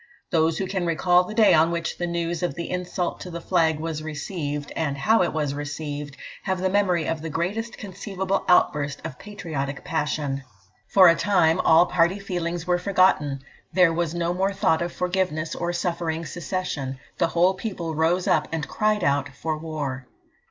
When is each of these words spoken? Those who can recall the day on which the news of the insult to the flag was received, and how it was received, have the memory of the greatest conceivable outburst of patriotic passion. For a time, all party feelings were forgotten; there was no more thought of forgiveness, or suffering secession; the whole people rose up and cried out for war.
Those 0.31 0.57
who 0.57 0.65
can 0.65 0.87
recall 0.87 1.23
the 1.25 1.35
day 1.35 1.53
on 1.53 1.69
which 1.69 1.99
the 1.99 2.07
news 2.07 2.41
of 2.41 2.55
the 2.55 2.71
insult 2.71 3.19
to 3.19 3.29
the 3.29 3.39
flag 3.39 3.79
was 3.79 4.01
received, 4.01 4.71
and 4.75 4.97
how 4.97 5.21
it 5.21 5.31
was 5.31 5.53
received, 5.53 6.17
have 6.41 6.59
the 6.59 6.71
memory 6.71 7.05
of 7.05 7.21
the 7.21 7.29
greatest 7.29 7.77
conceivable 7.77 8.43
outburst 8.47 8.99
of 9.05 9.19
patriotic 9.19 9.85
passion. 9.85 10.41
For 10.87 11.07
a 11.07 11.13
time, 11.15 11.59
all 11.59 11.85
party 11.85 12.17
feelings 12.17 12.65
were 12.65 12.79
forgotten; 12.79 13.41
there 13.73 13.93
was 13.93 14.15
no 14.15 14.33
more 14.33 14.53
thought 14.53 14.81
of 14.81 14.91
forgiveness, 14.91 15.53
or 15.53 15.71
suffering 15.71 16.25
secession; 16.25 16.97
the 17.19 17.27
whole 17.27 17.53
people 17.53 17.93
rose 17.93 18.25
up 18.27 18.47
and 18.51 18.67
cried 18.67 19.03
out 19.03 19.29
for 19.35 19.55
war. 19.55 20.07